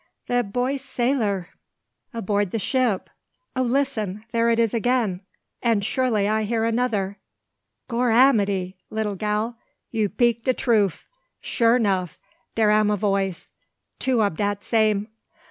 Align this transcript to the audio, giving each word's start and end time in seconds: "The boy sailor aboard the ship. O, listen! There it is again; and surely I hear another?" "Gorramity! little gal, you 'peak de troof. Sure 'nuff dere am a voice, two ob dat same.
"The 0.25 0.43
boy 0.43 0.77
sailor 0.77 1.49
aboard 2.11 2.49
the 2.49 2.57
ship. 2.57 3.07
O, 3.55 3.61
listen! 3.61 4.25
There 4.31 4.49
it 4.49 4.57
is 4.57 4.73
again; 4.73 5.21
and 5.61 5.85
surely 5.85 6.27
I 6.27 6.41
hear 6.41 6.63
another?" 6.65 7.19
"Gorramity! 7.87 8.77
little 8.89 9.13
gal, 9.13 9.59
you 9.91 10.09
'peak 10.09 10.43
de 10.43 10.55
troof. 10.55 11.05
Sure 11.39 11.77
'nuff 11.77 12.17
dere 12.55 12.71
am 12.71 12.89
a 12.89 12.97
voice, 12.97 13.51
two 13.99 14.23
ob 14.23 14.37
dat 14.37 14.63
same. 14.63 15.07